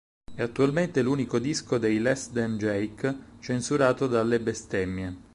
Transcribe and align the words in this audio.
È 0.33 0.41
attualmente 0.41 1.03
l'unico 1.03 1.37
disco 1.37 1.77
dei 1.77 1.99
Less 1.99 2.31
Than 2.31 2.57
Jake 2.57 3.17
censurato 3.39 4.07
dalle 4.07 4.39
bestemmie. 4.41 5.15